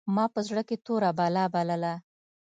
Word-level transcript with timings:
ما 0.15 0.25
په 0.33 0.39
زړه 0.47 0.61
کښې 0.69 0.77
توره 0.85 1.11
بلا 1.17 1.45
بلله. 1.53 1.93